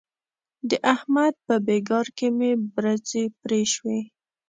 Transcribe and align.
د 0.69 0.71
احمد 0.93 1.33
په 1.45 1.55
بېګار 1.65 2.07
کې 2.17 2.27
مې 2.37 2.51
برځې 2.75 3.23
پرې 3.41 3.61
شوې. 3.73 3.99